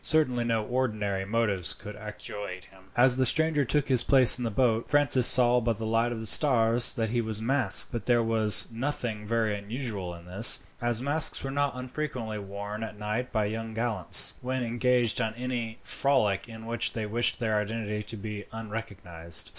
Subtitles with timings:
[0.03, 2.85] Certainly no ordinary motives could actuate him.
[2.97, 6.19] As the stranger took his place in the boat, Francis saw by the light of
[6.19, 11.03] the stars that he was masked; but there was nothing very unusual in this, as
[11.03, 16.49] masks were not unfrequently worn at night by young gallants, when engaged on any frolic
[16.49, 19.49] in which they wished their identity to be unrecognized.